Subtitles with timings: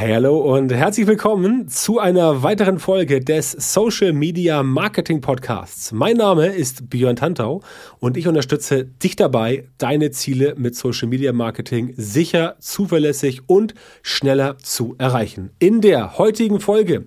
[0.00, 5.90] Hey, hallo und herzlich willkommen zu einer weiteren Folge des Social Media Marketing Podcasts.
[5.90, 7.62] Mein Name ist Björn Tantau
[7.98, 14.56] und ich unterstütze dich dabei, deine Ziele mit Social Media Marketing sicher, zuverlässig und schneller
[14.58, 15.50] zu erreichen.
[15.58, 17.06] In der heutigen Folge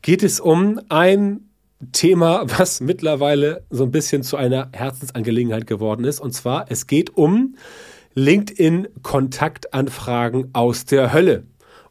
[0.00, 1.40] geht es um ein
[1.92, 6.20] Thema, was mittlerweile so ein bisschen zu einer Herzensangelegenheit geworden ist.
[6.20, 7.56] Und zwar, es geht um
[8.14, 11.44] LinkedIn-Kontaktanfragen aus der Hölle.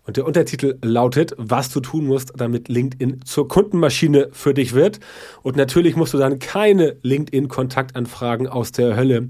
[0.10, 5.00] Und der Untertitel lautet, was du tun musst, damit LinkedIn zur Kundenmaschine für dich wird.
[5.44, 9.28] Und natürlich musst du dann keine LinkedIn-Kontaktanfragen aus der Hölle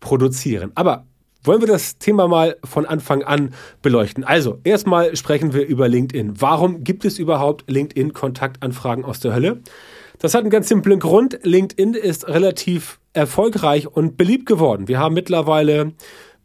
[0.00, 0.72] produzieren.
[0.74, 1.04] Aber
[1.44, 3.52] wollen wir das Thema mal von Anfang an
[3.82, 4.24] beleuchten.
[4.24, 6.40] Also, erstmal sprechen wir über LinkedIn.
[6.40, 9.60] Warum gibt es überhaupt LinkedIn-Kontaktanfragen aus der Hölle?
[10.18, 11.40] Das hat einen ganz simplen Grund.
[11.42, 14.88] LinkedIn ist relativ erfolgreich und beliebt geworden.
[14.88, 15.92] Wir haben mittlerweile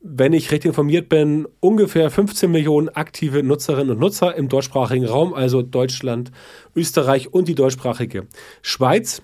[0.01, 5.33] wenn ich recht informiert bin, ungefähr 15 Millionen aktive Nutzerinnen und Nutzer im deutschsprachigen Raum,
[5.33, 6.31] also Deutschland,
[6.75, 8.27] Österreich und die deutschsprachige
[8.61, 9.21] Schweiz.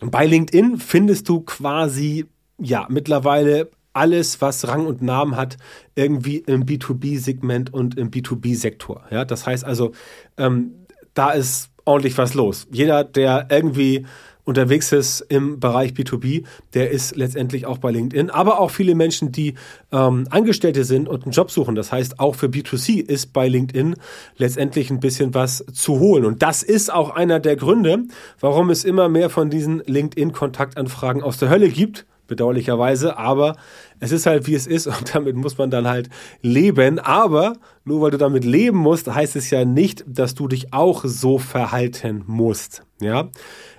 [0.00, 2.26] Bei LinkedIn findest du quasi,
[2.58, 5.56] ja, mittlerweile alles, was Rang und Namen hat,
[5.94, 9.04] irgendwie im B2B-Segment und im B2B-Sektor.
[9.10, 9.92] Ja, das heißt also,
[10.36, 12.66] ähm, da ist ordentlich was los.
[12.70, 14.04] Jeder, der irgendwie
[14.46, 18.30] unterwegs ist im Bereich B2B, der ist letztendlich auch bei LinkedIn.
[18.30, 19.54] Aber auch viele Menschen, die
[19.92, 21.74] ähm, Angestellte sind und einen Job suchen.
[21.74, 23.96] Das heißt, auch für B2C ist bei LinkedIn
[24.36, 26.24] letztendlich ein bisschen was zu holen.
[26.24, 28.04] Und das ist auch einer der Gründe,
[28.40, 33.56] warum es immer mehr von diesen LinkedIn-Kontaktanfragen aus der Hölle gibt bedauerlicherweise, aber
[34.00, 36.08] es ist halt wie es ist und damit muss man dann halt
[36.42, 36.98] leben.
[36.98, 41.04] Aber nur weil du damit leben musst, heißt es ja nicht, dass du dich auch
[41.04, 42.82] so verhalten musst.
[43.00, 43.28] Ja,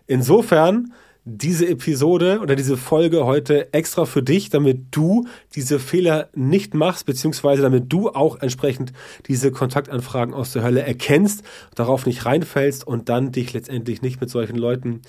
[0.08, 0.94] Insofern
[1.30, 7.06] diese Episode oder diese Folge heute extra für dich, damit du diese Fehler nicht machst,
[7.06, 8.94] beziehungsweise damit du auch entsprechend
[9.28, 11.44] diese Kontaktanfragen aus der Hölle erkennst,
[11.76, 15.02] darauf nicht reinfällst und dann dich letztendlich nicht mit solchen Leuten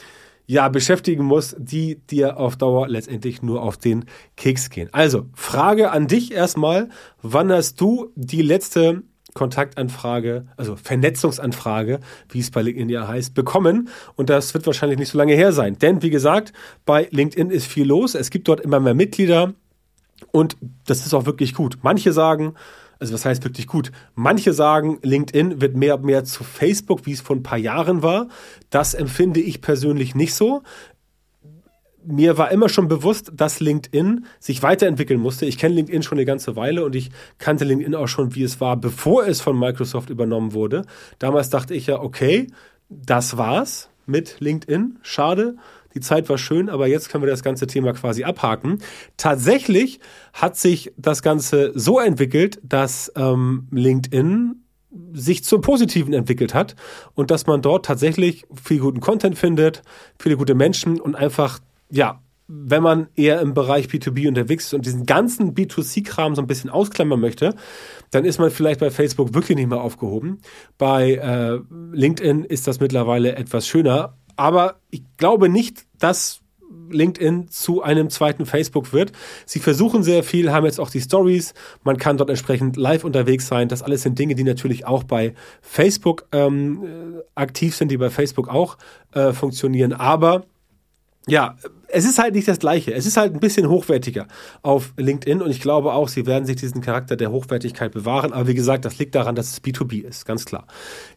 [0.47, 4.07] ja, beschäftigen musst, die dir auf Dauer letztendlich nur auf den
[4.37, 4.89] Keks gehen.
[4.93, 6.89] Also, Frage an dich erstmal,
[7.23, 9.03] wann hast du die letzte
[9.39, 12.01] Kontaktanfrage, also Vernetzungsanfrage,
[12.31, 13.89] wie es bei LinkedIn ja heißt, bekommen.
[14.17, 15.79] Und das wird wahrscheinlich nicht so lange her sein.
[15.79, 16.53] Denn wie gesagt,
[16.85, 18.17] bei LinkedIn ist viel los.
[18.17, 19.55] Es gibt dort immer mehr Mitglieder
[20.33, 20.57] und
[20.87, 21.79] das ist auch wirklich gut.
[21.83, 22.55] Manche sagen,
[22.99, 23.93] also was heißt wirklich gut?
[24.17, 28.03] Manche sagen, LinkedIn wird mehr und mehr zu Facebook, wie es vor ein paar Jahren
[28.03, 28.27] war.
[28.71, 30.63] Das empfinde ich persönlich nicht so
[32.05, 35.47] mir war immer schon bewusst, dass LinkedIn sich weiterentwickeln musste.
[35.47, 38.61] Ich kenne LinkedIn schon eine ganze Weile und ich kannte LinkedIn auch schon, wie es
[38.61, 40.85] war, bevor es von Microsoft übernommen wurde.
[41.19, 42.47] Damals dachte ich ja, okay,
[42.89, 44.99] das war's mit LinkedIn.
[45.03, 45.57] Schade.
[45.95, 48.79] Die Zeit war schön, aber jetzt können wir das ganze Thema quasi abhaken.
[49.17, 50.01] Tatsächlich
[50.33, 54.63] hat sich das Ganze so entwickelt, dass ähm, LinkedIn
[55.13, 56.75] sich zum Positiven entwickelt hat
[57.15, 59.83] und dass man dort tatsächlich viel guten Content findet,
[60.19, 61.59] viele gute Menschen und einfach
[61.91, 66.47] ja, wenn man eher im Bereich B2B unterwegs ist und diesen ganzen B2C-Kram so ein
[66.47, 67.55] bisschen ausklammern möchte,
[68.11, 70.39] dann ist man vielleicht bei Facebook wirklich nicht mehr aufgehoben.
[70.79, 71.61] Bei äh,
[71.93, 76.41] LinkedIn ist das mittlerweile etwas schöner, aber ich glaube nicht, dass
[76.91, 79.13] LinkedIn zu einem zweiten Facebook wird.
[79.45, 83.47] Sie versuchen sehr viel, haben jetzt auch die Stories, man kann dort entsprechend live unterwegs
[83.47, 83.69] sein.
[83.69, 88.11] Das alles sind Dinge, die natürlich auch bei Facebook ähm, äh, aktiv sind, die bei
[88.11, 88.79] Facebook auch
[89.13, 89.93] äh, funktionieren.
[89.93, 90.45] Aber
[91.29, 91.57] ja,
[91.91, 92.93] es ist halt nicht das Gleiche.
[92.93, 94.27] Es ist halt ein bisschen hochwertiger
[94.63, 98.33] auf LinkedIn und ich glaube auch, sie werden sich diesen Charakter der Hochwertigkeit bewahren.
[98.33, 100.67] Aber wie gesagt, das liegt daran, dass es B2B ist, ganz klar.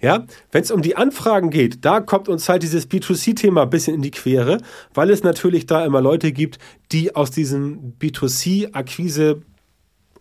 [0.02, 3.96] Ja, wenn es um die Anfragen geht, da kommt uns halt dieses B2C-Thema ein bisschen
[3.96, 4.60] in die Quere,
[4.94, 6.58] weil es natürlich da immer Leute gibt,
[6.92, 9.42] die aus diesem B2C-Akquise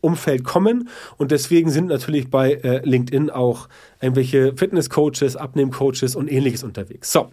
[0.00, 3.68] Umfeld kommen und deswegen sind natürlich bei äh, LinkedIn auch
[4.00, 7.12] irgendwelche Fitnesscoaches, Abnehmcoaches und ähnliches unterwegs.
[7.12, 7.30] So,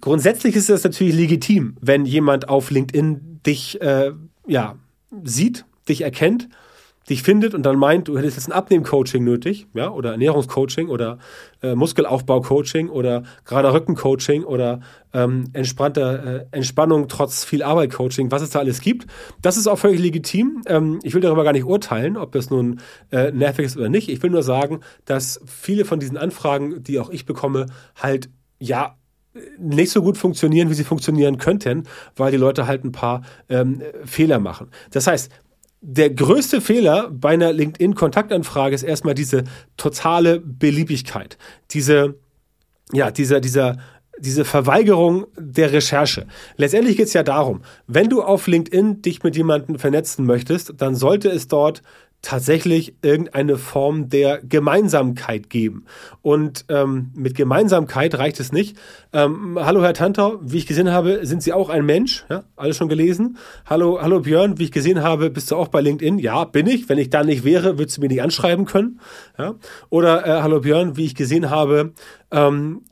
[0.00, 4.12] grundsätzlich ist das natürlich legitim, wenn jemand auf LinkedIn dich äh,
[4.46, 4.76] ja,
[5.22, 6.48] sieht, dich erkennt,
[7.08, 11.18] dich findet und dann meint, du hättest jetzt ein Abnehmen-Coaching nötig, ja, oder Ernährungscoaching oder
[11.60, 14.80] äh, Muskelaufbau-Coaching oder gerader Rücken-Coaching oder
[15.12, 19.06] ähm, entspannter äh, Entspannung trotz viel Arbeit-Coaching, was es da alles gibt.
[19.42, 20.62] Das ist auch völlig legitim.
[20.66, 22.80] Ähm, ich will darüber gar nicht urteilen, ob das nun
[23.10, 24.08] äh, nervig ist oder nicht.
[24.08, 27.66] Ich will nur sagen, dass viele von diesen Anfragen, die auch ich bekomme,
[27.96, 28.30] halt
[28.60, 28.96] ja
[29.58, 31.84] nicht so gut funktionieren, wie sie funktionieren könnten,
[32.16, 34.68] weil die Leute halt ein paar ähm, Fehler machen.
[34.90, 35.30] Das heißt,
[35.80, 39.44] der größte Fehler bei einer LinkedIn-Kontaktanfrage ist erstmal diese
[39.76, 41.38] totale Beliebigkeit.
[41.72, 42.14] Diese,
[42.92, 43.78] ja, dieser, dieser,
[44.18, 46.26] diese Verweigerung der Recherche.
[46.56, 50.94] Letztendlich geht es ja darum, wenn du auf LinkedIn dich mit jemandem vernetzen möchtest, dann
[50.94, 51.82] sollte es dort
[52.22, 55.84] tatsächlich irgendeine Form der Gemeinsamkeit geben.
[56.22, 58.78] Und ähm, mit Gemeinsamkeit reicht es nicht.
[59.12, 62.24] Ähm, hallo Herr Tantau, wie ich gesehen habe, sind Sie auch ein Mensch?
[62.30, 63.38] Ja, alles schon gelesen.
[63.66, 66.20] Hallo, hallo Björn, wie ich gesehen habe, bist du auch bei LinkedIn?
[66.20, 66.88] Ja, bin ich.
[66.88, 69.00] Wenn ich da nicht wäre, würdest du mir nicht anschreiben können.
[69.36, 69.56] Ja?
[69.90, 71.92] Oder äh, hallo Björn, wie ich gesehen habe,
[72.30, 72.82] ähm,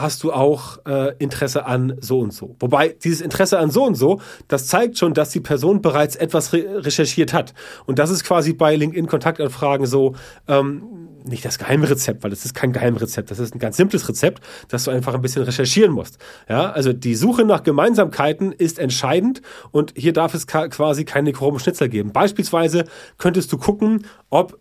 [0.00, 2.56] hast du auch äh, Interesse an so und so.
[2.60, 6.52] Wobei dieses Interesse an so und so, das zeigt schon, dass die Person bereits etwas
[6.52, 7.54] re recherchiert hat.
[7.86, 10.14] Und das ist quasi bei LinkedIn-Kontaktanfragen so,
[10.48, 10.82] ähm,
[11.24, 14.84] nicht das Geheimrezept, weil das ist kein Geheimrezept, das ist ein ganz simples Rezept, dass
[14.84, 16.18] du einfach ein bisschen recherchieren musst.
[16.48, 21.58] Ja, also die Suche nach Gemeinsamkeiten ist entscheidend und hier darf es quasi keine groben
[21.58, 22.12] Schnitzel geben.
[22.12, 22.84] Beispielsweise
[23.18, 24.58] könntest du gucken, ob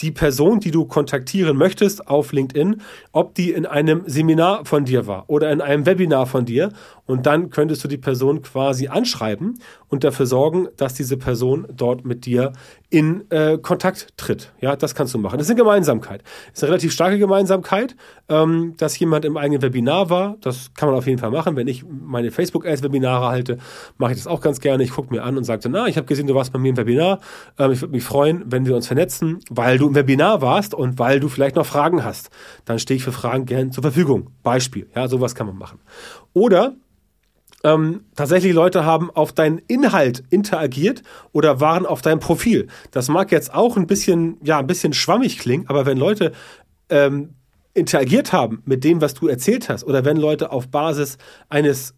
[0.00, 2.80] die Person, die du kontaktieren möchtest auf LinkedIn,
[3.12, 6.72] ob die in einem Seminar von dir war oder in einem Webinar von dir.
[7.06, 9.58] Und dann könntest du die Person quasi anschreiben
[9.88, 12.52] und dafür sorgen, dass diese Person dort mit dir
[12.90, 14.52] in äh, Kontakt tritt.
[14.60, 15.38] Ja, das kannst du machen.
[15.38, 16.22] Das ist eine Gemeinsamkeit.
[16.22, 17.96] Das ist eine relativ starke Gemeinsamkeit,
[18.28, 20.36] ähm, dass jemand im eigenen Webinar war.
[20.42, 21.56] Das kann man auf jeden Fall machen.
[21.56, 23.58] Wenn ich meine Facebook-Ads-Webinare halte,
[23.96, 24.82] mache ich das auch ganz gerne.
[24.82, 26.76] Ich gucke mir an und sage, na, ich habe gesehen, du warst bei mir im
[26.76, 27.20] Webinar.
[27.58, 30.98] Ähm, ich würde mich freuen, wenn wir uns vernetzen, weil du im Webinar warst und
[30.98, 32.30] weil du vielleicht noch Fragen hast.
[32.64, 34.30] Dann stehe ich für Fragen gern zur Verfügung.
[34.42, 34.88] Beispiel.
[34.94, 35.80] Ja, sowas kann man machen.
[36.32, 36.76] Oder
[37.64, 41.02] ähm, tatsächlich Leute haben auf deinen Inhalt interagiert
[41.32, 42.68] oder waren auf deinem Profil.
[42.92, 46.32] Das mag jetzt auch ein bisschen, ja, ein bisschen schwammig klingen, aber wenn Leute
[46.88, 47.34] ähm,
[47.74, 51.18] interagiert haben mit dem, was du erzählt hast, oder wenn Leute auf Basis
[51.48, 51.94] eines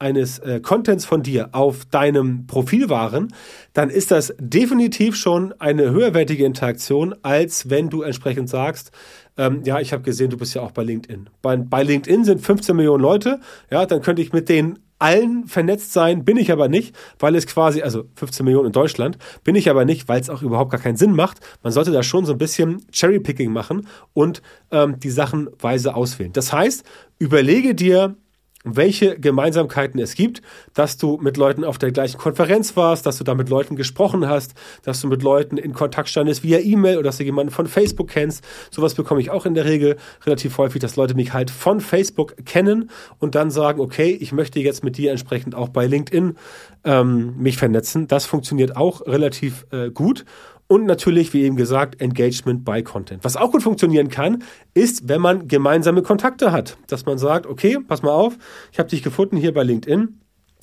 [0.00, 3.32] eines äh, Contents von dir auf deinem Profil waren,
[3.72, 8.90] dann ist das definitiv schon eine höherwertige Interaktion, als wenn du entsprechend sagst,
[9.36, 11.30] ähm, ja, ich habe gesehen, du bist ja auch bei LinkedIn.
[11.42, 15.92] Bei, bei LinkedIn sind 15 Millionen Leute, ja, dann könnte ich mit denen allen vernetzt
[15.92, 19.70] sein, bin ich aber nicht, weil es quasi, also 15 Millionen in Deutschland, bin ich
[19.70, 21.40] aber nicht, weil es auch überhaupt gar keinen Sinn macht.
[21.62, 26.32] Man sollte da schon so ein bisschen Cherrypicking machen und ähm, die Sachen weise auswählen.
[26.32, 26.84] Das heißt,
[27.18, 28.16] überlege dir,
[28.62, 30.42] welche Gemeinsamkeiten es gibt,
[30.74, 34.28] dass du mit Leuten auf der gleichen Konferenz warst, dass du da mit Leuten gesprochen
[34.28, 34.52] hast,
[34.82, 38.08] dass du mit Leuten in Kontakt standest via E-Mail oder dass du jemanden von Facebook
[38.08, 38.44] kennst.
[38.70, 39.96] Sowas bekomme ich auch in der Regel
[40.26, 44.60] relativ häufig, dass Leute mich halt von Facebook kennen und dann sagen, okay, ich möchte
[44.60, 46.36] jetzt mit dir entsprechend auch bei LinkedIn
[46.84, 48.08] ähm, mich vernetzen.
[48.08, 50.26] Das funktioniert auch relativ äh, gut.
[50.70, 53.24] Und natürlich, wie eben gesagt, Engagement by Content.
[53.24, 56.78] Was auch gut funktionieren kann, ist, wenn man gemeinsame Kontakte hat.
[56.86, 58.38] Dass man sagt, okay, pass mal auf,
[58.70, 60.20] ich habe dich gefunden hier bei LinkedIn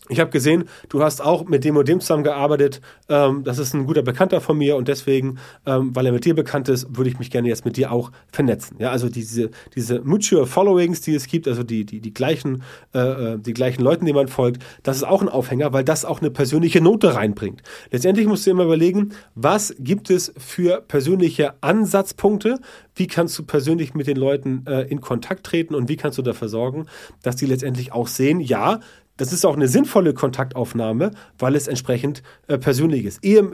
[0.10, 2.82] ich habe gesehen, du hast auch mit dem und dem zusammengearbeitet.
[3.10, 6.36] Ähm, das ist ein guter Bekannter von mir und deswegen, ähm, weil er mit dir
[6.36, 8.78] bekannt ist, würde ich mich gerne jetzt mit dir auch vernetzen.
[8.80, 12.64] Ja, also diese, diese Mutual Followings, die es gibt, also die, die, die gleichen,
[12.94, 16.06] äh, äh die gleichen Leuten, denen man folgt, das ist auch ein Aufhänger, weil das
[16.06, 17.62] auch eine persönliche Note reinbringt.
[17.92, 22.60] Letztendlich musst du immer überlegen, was gibt es für persönliche Ansatzpunkte?
[22.96, 26.22] Wie kannst du persönlich mit den Leuten äh, in Kontakt treten und wie kannst du
[26.22, 26.88] dafür sorgen,
[27.22, 28.80] dass die letztendlich auch sehen, ja,
[29.18, 33.24] das ist auch eine sinnvolle Kontaktaufnahme, weil es entsprechend äh, persönlich ist.
[33.24, 33.52] Ehe,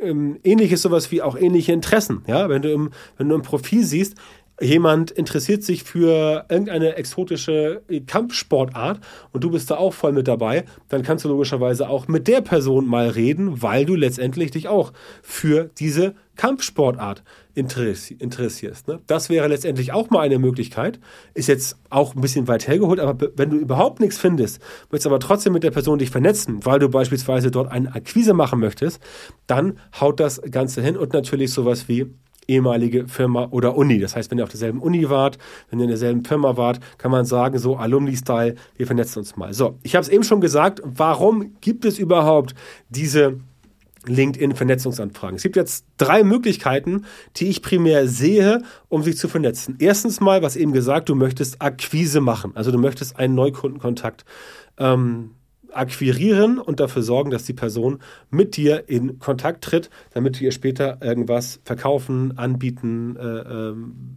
[0.00, 2.22] äh, äh, ähnlich ist sowas wie auch ähnliche Interessen.
[2.26, 4.16] Ja, wenn du im, wenn du im Profil siehst,
[4.60, 9.00] jemand interessiert sich für irgendeine exotische Kampfsportart
[9.32, 12.40] und du bist da auch voll mit dabei, dann kannst du logischerweise auch mit der
[12.40, 17.22] Person mal reden, weil du letztendlich dich auch für diese Kampfsportart
[17.54, 18.88] interessierst.
[18.88, 19.00] Ne?
[19.06, 20.98] Das wäre letztendlich auch mal eine Möglichkeit.
[21.34, 25.20] Ist jetzt auch ein bisschen weit hergeholt, aber wenn du überhaupt nichts findest, möchtest aber
[25.20, 29.02] trotzdem mit der Person dich vernetzen, weil du beispielsweise dort eine Akquise machen möchtest,
[29.46, 32.06] dann haut das Ganze hin und natürlich sowas wie
[32.52, 33.98] ehemalige Firma oder Uni.
[33.98, 35.38] Das heißt, wenn ihr auf derselben Uni wart,
[35.70, 39.52] wenn ihr in derselben Firma wart, kann man sagen, so Alumni-Style, wir vernetzen uns mal.
[39.52, 42.54] So, ich habe es eben schon gesagt, warum gibt es überhaupt
[42.88, 43.38] diese
[44.06, 45.36] LinkedIn-Vernetzungsanfragen.
[45.36, 47.04] Es gibt jetzt drei Möglichkeiten,
[47.36, 49.76] die ich primär sehe, um sich zu vernetzen.
[49.78, 52.50] Erstens mal, was eben gesagt, du möchtest Akquise machen.
[52.54, 54.24] Also du möchtest einen Neukundenkontakt
[54.78, 55.36] ähm,
[55.74, 57.98] akquirieren und dafür sorgen, dass die Person
[58.30, 64.16] mit dir in Kontakt tritt, damit du ihr später irgendwas verkaufen, anbieten, äh, ähm,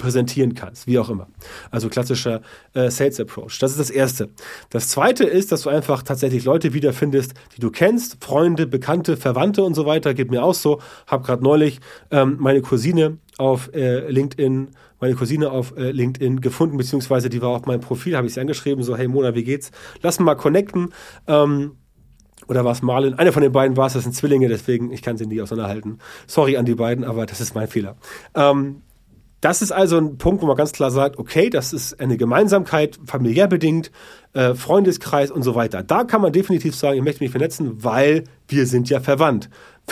[0.00, 1.28] präsentieren kannst, wie auch immer.
[1.70, 2.40] Also klassischer
[2.72, 3.58] äh, Sales Approach.
[3.60, 4.30] Das ist das Erste.
[4.70, 9.62] Das Zweite ist, dass du einfach tatsächlich Leute wiederfindest, die du kennst, Freunde, Bekannte, Verwandte
[9.62, 10.14] und so weiter.
[10.14, 10.80] Geht mir auch so.
[11.06, 11.80] Hab gerade neulich
[12.10, 14.68] ähm, meine Cousine auf äh, LinkedIn
[15.00, 18.40] meine Cousine auf äh, LinkedIn gefunden, beziehungsweise die war auf meinem Profil, habe ich sie
[18.40, 19.70] angeschrieben, so, hey Mona, wie geht's?
[20.02, 20.90] Lass mal connecten.
[21.26, 21.72] Ähm,
[22.46, 23.14] oder war es Marlin?
[23.14, 25.98] Einer von den beiden war es, das sind Zwillinge, deswegen, ich kann sie nie auseinanderhalten.
[26.26, 27.96] Sorry an die beiden, aber das ist mein Fehler.
[28.34, 28.82] Ähm,
[29.40, 32.98] das ist also ein Punkt, wo man ganz klar sagt, okay, das ist eine Gemeinsamkeit,
[33.06, 33.90] familiär bedingt,
[34.34, 35.82] äh, Freundeskreis und so weiter.
[35.82, 39.48] Da kann man definitiv sagen, ich möchte mich vernetzen, weil wir sind ja verwandt.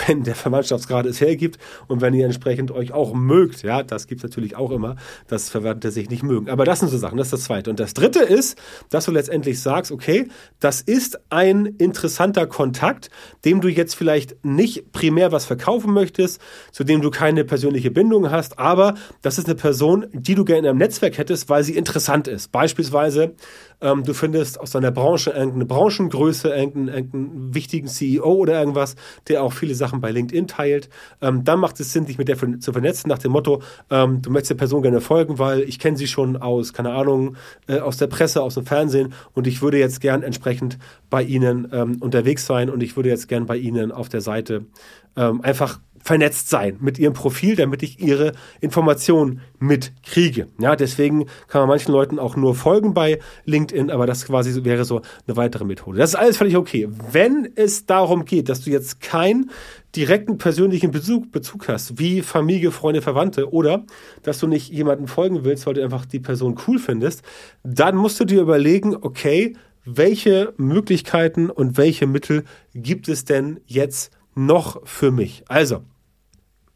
[0.07, 3.63] Wenn der Verwandtschaftsgrad es hergibt und wenn ihr entsprechend euch auch mögt.
[3.63, 4.95] Ja, das gibt es natürlich auch immer,
[5.27, 6.49] dass Verwandte sich nicht mögen.
[6.49, 7.69] Aber das sind so Sachen, das ist das Zweite.
[7.69, 8.57] Und das Dritte ist,
[8.89, 10.27] dass du letztendlich sagst, okay,
[10.59, 13.09] das ist ein interessanter Kontakt,
[13.45, 16.41] dem du jetzt vielleicht nicht primär was verkaufen möchtest,
[16.71, 20.69] zu dem du keine persönliche Bindung hast, aber das ist eine Person, die du gerne
[20.69, 22.51] im Netzwerk hättest, weil sie interessant ist.
[22.51, 23.33] Beispielsweise,
[23.81, 28.95] ähm, du findest aus deiner Branche irgendeine Branchengröße, irgendeinen, irgendeinen wichtigen CEO oder irgendwas,
[29.27, 30.89] der auch viele Sachen bei LinkedIn teilt.
[31.21, 34.31] Ähm, dann macht es Sinn, dich mit der zu vernetzen, nach dem Motto, ähm, du
[34.31, 37.35] möchtest der Person gerne folgen, weil ich kenne sie schon aus, keine Ahnung,
[37.67, 40.77] äh, aus der Presse, aus dem Fernsehen und ich würde jetzt gern entsprechend
[41.09, 44.65] bei Ihnen ähm, unterwegs sein und ich würde jetzt gern bei Ihnen auf der Seite
[45.15, 50.47] ähm, einfach vernetzt sein mit ihrem Profil, damit ich ihre Informationen mitkriege.
[50.59, 54.85] Ja, deswegen kann man manchen Leuten auch nur folgen bei LinkedIn, aber das quasi wäre
[54.85, 55.97] so eine weitere Methode.
[55.97, 56.87] Das ist alles völlig okay.
[57.11, 59.51] Wenn es darum geht, dass du jetzt keinen
[59.95, 63.85] direkten persönlichen Bezug, Bezug hast, wie Familie, Freunde, Verwandte, oder
[64.23, 67.23] dass du nicht jemanden folgen willst, weil du einfach die Person cool findest,
[67.63, 72.43] dann musst du dir überlegen, okay, welche Möglichkeiten und welche Mittel
[72.75, 74.11] gibt es denn jetzt
[74.45, 75.43] noch für mich?
[75.47, 75.83] Also,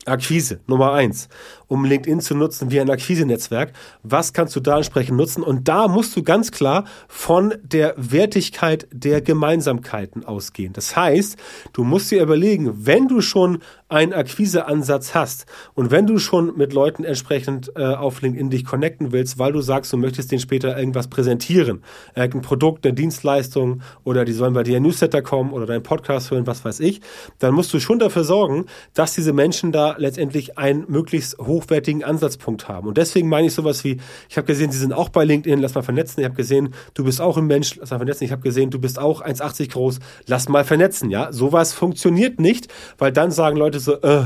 [0.05, 1.29] Akquise, Nummer eins,
[1.74, 3.74] um LinkedIn zu nutzen wie ein Akquise-Netzwerk.
[4.03, 5.42] Was kannst du da entsprechend nutzen?
[5.42, 10.74] Und da musst du ganz klar von der Wertigkeit der Gemeinsamkeiten ausgehen.
[10.74, 11.36] Das heißt,
[11.74, 16.74] du musst dir überlegen, wenn du schon einen Akquise-Ansatz hast und wenn du schon mit
[16.74, 20.77] Leuten entsprechend äh, auf LinkedIn dich connecten willst, weil du sagst, du möchtest denen später
[20.77, 21.84] irgendwas präsentieren,
[22.15, 26.30] irgendein Produkt, eine Dienstleistung oder die sollen bei dir ein Newsletter kommen oder deinen Podcast
[26.30, 27.01] hören, was weiß ich,
[27.39, 32.67] dann musst du schon dafür sorgen, dass diese Menschen da letztendlich einen möglichst hochwertigen Ansatzpunkt
[32.67, 32.88] haben.
[32.88, 35.75] Und deswegen meine ich sowas wie, ich habe gesehen, sie sind auch bei LinkedIn, lass
[35.75, 36.20] mal vernetzen.
[36.22, 38.25] Ich habe gesehen, du bist auch ein Mensch, lass mal vernetzen.
[38.25, 41.10] Ich habe gesehen, du bist auch 1,80 groß, lass mal vernetzen.
[41.10, 42.67] Ja, sowas funktioniert nicht,
[42.98, 44.25] weil dann sagen Leute so, äh,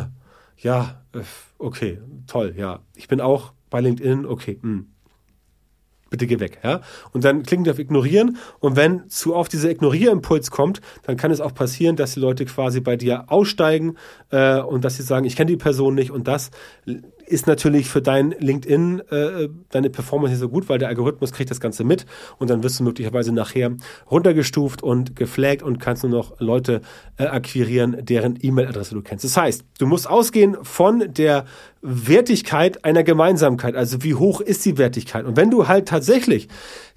[0.58, 1.20] ja, äh,
[1.60, 4.70] okay, toll, ja, ich bin auch bei LinkedIn, okay, mh.
[4.70, 4.88] Hm.
[6.10, 6.82] Bitte geh weg, ja.
[7.12, 8.38] Und dann klicken die auf Ignorieren.
[8.60, 12.46] Und wenn zu oft dieser Ignorier-Impuls kommt, dann kann es auch passieren, dass die Leute
[12.46, 13.98] quasi bei dir aussteigen
[14.32, 16.12] äh, und dass sie sagen, ich kenne die Person nicht.
[16.12, 16.51] Und das
[17.27, 21.51] ist natürlich für dein LinkedIn äh, deine Performance nicht so gut, weil der Algorithmus kriegt
[21.51, 22.05] das Ganze mit
[22.38, 23.75] und dann wirst du möglicherweise nachher
[24.10, 26.81] runtergestuft und geflaggt und kannst nur noch Leute
[27.17, 29.25] äh, akquirieren, deren E-Mail-Adresse du kennst.
[29.25, 31.46] Das heißt, du musst ausgehen von der
[31.81, 35.25] Wertigkeit einer Gemeinsamkeit, also wie hoch ist die Wertigkeit.
[35.25, 36.48] Und wenn du halt tatsächlich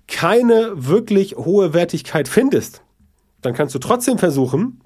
[0.06, 2.82] keine wirklich hohe Wertigkeit findest,
[3.42, 4.79] dann kannst du trotzdem versuchen,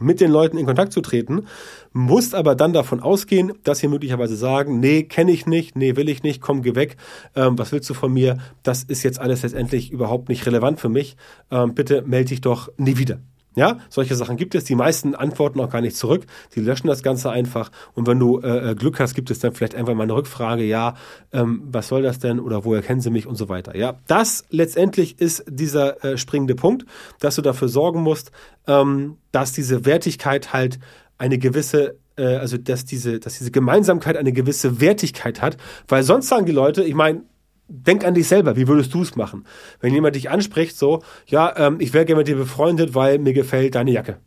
[0.00, 1.46] mit den Leuten in Kontakt zu treten,
[1.92, 6.08] musst aber dann davon ausgehen, dass sie möglicherweise sagen, nee, kenne ich nicht, nee, will
[6.08, 6.96] ich nicht, komm, geh weg,
[7.34, 10.88] ähm, was willst du von mir, das ist jetzt alles letztendlich überhaupt nicht relevant für
[10.88, 11.16] mich,
[11.50, 13.18] ähm, bitte melde dich doch nie wieder.
[13.56, 14.64] Ja, solche Sachen gibt es.
[14.64, 16.24] Die meisten antworten auch gar nicht zurück.
[16.54, 17.70] Die löschen das Ganze einfach.
[17.94, 20.62] Und wenn du äh, äh, Glück hast, gibt es dann vielleicht einfach mal eine Rückfrage.
[20.62, 20.94] Ja,
[21.32, 22.38] ähm, was soll das denn?
[22.38, 23.26] Oder woher kennen sie mich?
[23.26, 23.76] Und so weiter.
[23.76, 26.86] Ja, das letztendlich ist dieser äh, springende Punkt,
[27.18, 28.30] dass du dafür sorgen musst,
[28.68, 30.78] ähm, dass diese Wertigkeit halt
[31.18, 35.56] eine gewisse äh, also dass diese, dass diese Gemeinsamkeit eine gewisse Wertigkeit hat,
[35.88, 37.22] weil sonst sagen die Leute, ich meine,
[37.70, 39.44] denk an dich selber, wie würdest du es machen?
[39.80, 43.32] Wenn jemand dich anspricht, so, ja, ähm, ich wäre gerne mit dir befreundet, weil mir
[43.32, 44.18] gefällt deine Jacke.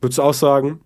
[0.00, 0.80] Würdest du auch sagen,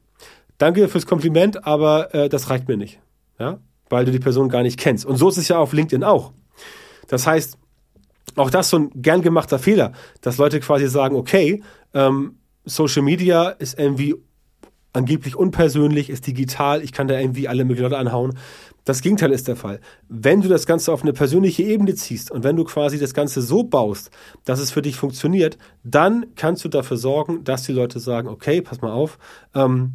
[0.59, 3.01] danke fürs Kompliment, aber äh, das reicht mir nicht.
[3.39, 3.61] Ja?
[3.89, 5.07] Weil du die Person gar nicht kennst.
[5.07, 6.33] Und so ist es ja auf LinkedIn auch.
[7.09, 7.57] Das heißt,
[8.37, 11.63] auch das so ein gern gemachter Fehler, dass Leute quasi sagen, okay,
[11.95, 14.15] ähm, Social Media ist irgendwie
[14.93, 18.37] angeblich unpersönlich, ist digital, ich kann da irgendwie alle möglichen Leute anhauen.
[18.85, 19.81] Das Gegenteil ist der Fall.
[20.09, 23.43] Wenn du das Ganze auf eine persönliche Ebene ziehst und wenn du quasi das Ganze
[23.43, 24.11] so baust,
[24.45, 28.63] dass es für dich funktioniert, dann kannst du dafür sorgen, dass die Leute sagen, okay,
[28.63, 29.19] pass mal auf,
[29.55, 29.95] ähm,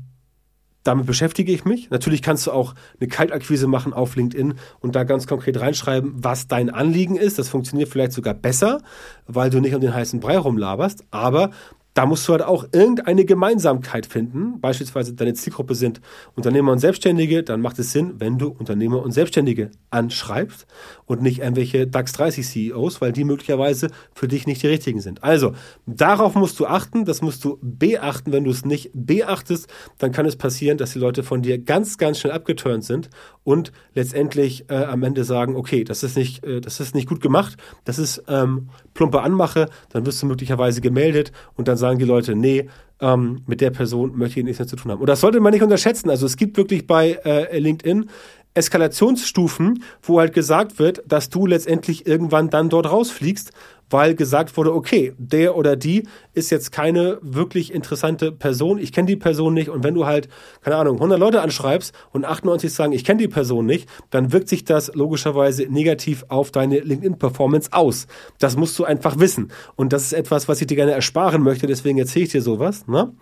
[0.86, 1.90] damit beschäftige ich mich.
[1.90, 6.48] Natürlich kannst du auch eine Kaltakquise machen auf LinkedIn und da ganz konkret reinschreiben, was
[6.48, 7.40] dein Anliegen ist.
[7.40, 8.82] Das funktioniert vielleicht sogar besser,
[9.26, 11.04] weil du nicht um den heißen Brei rumlaberst.
[11.10, 11.50] Aber
[11.96, 14.60] da musst du halt auch irgendeine Gemeinsamkeit finden.
[14.60, 16.02] Beispielsweise deine Zielgruppe sind
[16.36, 17.42] Unternehmer und Selbstständige.
[17.42, 20.68] Dann macht es Sinn, wenn du Unternehmer und Selbstständige anschreibst
[21.06, 25.24] und nicht irgendwelche DAX 30 CEOs, weil die möglicherweise für dich nicht die richtigen sind.
[25.24, 25.54] Also,
[25.86, 27.06] darauf musst du achten.
[27.06, 28.34] Das musst du beachten.
[28.34, 31.98] Wenn du es nicht beachtest, dann kann es passieren, dass die Leute von dir ganz,
[31.98, 33.10] ganz schnell abgeturnt sind
[33.46, 37.22] und letztendlich äh, am Ende sagen, okay, das ist nicht, äh, das ist nicht gut
[37.22, 37.56] gemacht.
[37.86, 39.70] Das ist ähm, plumpe Anmache.
[39.90, 42.68] Dann wirst du möglicherweise gemeldet und dann sagen die Leute, nee,
[43.00, 45.02] ähm, mit der Person möchte ich nichts mehr zu tun haben.
[45.02, 46.10] Und das sollte man nicht unterschätzen.
[46.10, 48.10] Also es gibt wirklich bei äh, LinkedIn
[48.56, 53.52] Eskalationsstufen, wo halt gesagt wird, dass du letztendlich irgendwann dann dort rausfliegst,
[53.90, 59.08] weil gesagt wurde, okay, der oder die ist jetzt keine wirklich interessante Person, ich kenne
[59.08, 60.28] die Person nicht und wenn du halt,
[60.62, 64.50] keine Ahnung, 100 Leute anschreibst und 98 sagen, ich kenne die Person nicht, dann wirkt
[64.50, 68.08] sich das logischerweise negativ auf deine LinkedIn-Performance aus.
[68.40, 71.68] Das musst du einfach wissen und das ist etwas, was ich dir gerne ersparen möchte,
[71.68, 72.88] deswegen erzähle ich dir sowas.
[72.88, 73.14] Ne?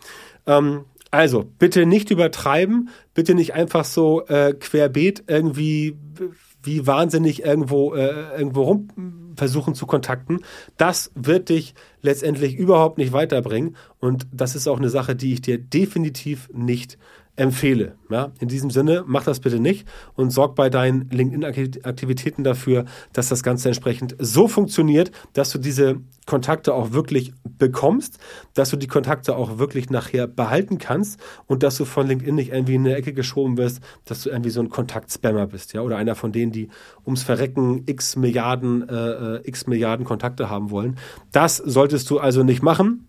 [0.47, 5.95] Ähm, also, bitte nicht übertreiben, bitte nicht einfach so äh, querbeet irgendwie
[6.63, 8.87] wie wahnsinnig irgendwo, äh, irgendwo rum
[9.35, 10.41] versuchen zu kontakten.
[10.77, 13.75] Das wird dich letztendlich überhaupt nicht weiterbringen.
[13.99, 16.97] Und das ist auch eine Sache, die ich dir definitiv nicht
[17.35, 17.95] empfehle.
[18.09, 23.29] Ja, in diesem Sinne, mach das bitte nicht und sorg bei deinen LinkedIn-Aktivitäten dafür, dass
[23.29, 28.19] das Ganze entsprechend so funktioniert, dass du diese Kontakte auch wirklich bekommst,
[28.53, 32.51] dass du die Kontakte auch wirklich nachher behalten kannst und dass du von LinkedIn nicht
[32.51, 35.97] irgendwie in eine Ecke geschoben wirst, dass du irgendwie so ein Kontaktspammer bist, ja, oder
[35.97, 36.69] einer von denen, die
[37.03, 40.97] ums Verrecken x Milliarden, äh, äh x Milliarden Kontakte haben wollen.
[41.31, 43.07] Das solltest du also nicht machen.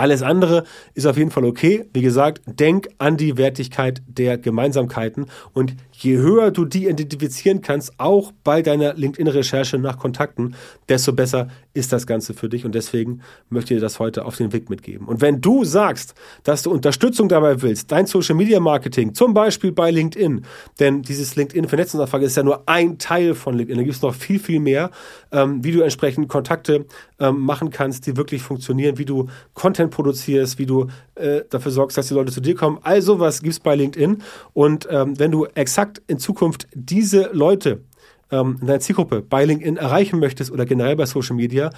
[0.00, 0.64] Alles andere
[0.94, 1.84] ist auf jeden Fall okay.
[1.92, 8.00] Wie gesagt, denk an die Wertigkeit der Gemeinsamkeiten und je höher du die identifizieren kannst,
[8.00, 10.54] auch bei deiner LinkedIn-Recherche nach Kontakten,
[10.88, 14.36] desto besser ist das Ganze für dich und deswegen möchte ich dir das heute auf
[14.36, 15.06] den Weg mitgeben.
[15.06, 19.72] Und wenn du sagst, dass du Unterstützung dabei willst, dein Social Media Marketing, zum Beispiel
[19.72, 20.44] bei LinkedIn,
[20.78, 24.14] denn dieses LinkedIn Vernetzungsnachfrage ist ja nur ein Teil von LinkedIn, da gibt es noch
[24.14, 24.90] viel, viel mehr,
[25.30, 26.86] ähm, wie du entsprechend Kontakte
[27.20, 31.96] ähm, machen kannst, die wirklich funktionieren, wie du Content produzierst, wie du äh, dafür sorgst,
[31.98, 32.78] dass die Leute zu dir kommen.
[32.82, 34.22] Also was gibt es bei LinkedIn.
[34.54, 37.80] Und ähm, wenn du exakt in Zukunft diese Leute
[38.30, 41.70] ähm, in deiner Zielgruppe bei LinkedIn erreichen möchtest oder generell bei Social Media,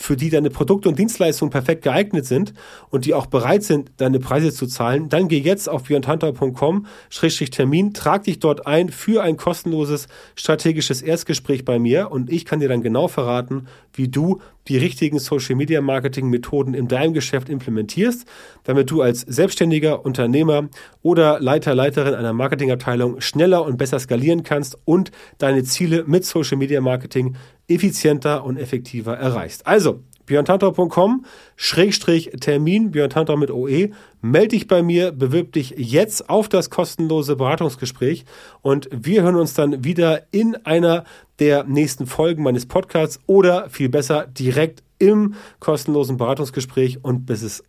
[0.00, 2.54] für die deine Produkte und Dienstleistungen perfekt geeignet sind
[2.90, 8.24] und die auch bereit sind, deine Preise zu zahlen, dann geh jetzt auf björnhunter.com-termin, trag
[8.24, 12.82] dich dort ein für ein kostenloses strategisches Erstgespräch bei mir und ich kann dir dann
[12.82, 18.24] genau verraten, wie du die richtigen Social Media Marketing Methoden in deinem Geschäft implementierst,
[18.64, 20.68] damit du als selbstständiger Unternehmer
[21.02, 26.56] oder Leiter, Leiterin einer Marketingabteilung schneller und besser skalieren kannst und deine Ziele mit Social
[26.56, 27.36] Media Marketing
[27.68, 29.66] effizienter und effektiver erreichst.
[29.66, 30.00] Also,
[30.30, 31.24] björntantor.com,
[31.56, 33.90] Schrägstrich Termin, Björn Tantor mit OE.
[34.22, 38.24] Melde dich bei mir, bewirb dich jetzt auf das kostenlose Beratungsgespräch
[38.62, 41.04] und wir hören uns dann wieder in einer
[41.40, 47.64] der nächsten Folgen meines Podcasts oder viel besser direkt im kostenlosen Beratungsgespräch und bis es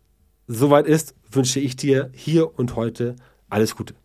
[0.46, 3.16] soweit ist, wünsche ich dir hier und heute
[3.50, 4.01] alles Gute.